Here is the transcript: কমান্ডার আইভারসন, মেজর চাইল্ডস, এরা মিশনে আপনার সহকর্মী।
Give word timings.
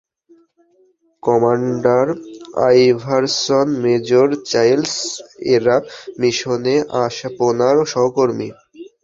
কমান্ডার 1.23 2.05
আইভারসন, 2.67 3.67
মেজর 3.83 4.27
চাইল্ডস, 4.51 4.95
এরা 5.55 5.75
মিশনে 6.21 6.75
আপনার 7.03 7.75
সহকর্মী। 7.93 8.49